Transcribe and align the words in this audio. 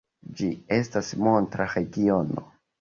Ĝi 0.39 0.47
estas 0.77 1.13
monta 1.27 1.71
regiono. 1.77 2.51